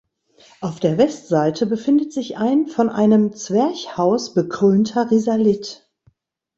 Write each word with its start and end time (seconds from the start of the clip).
Auf 0.61 0.79
der 0.79 0.97
Westseite 0.97 1.67
befindet 1.67 2.11
sich 2.11 2.35
ein 2.35 2.65
von 2.65 2.89
einem 2.89 3.33
Zwerchhaus 3.35 4.33
bekrönter 4.33 5.11
Risalit. 5.11 5.87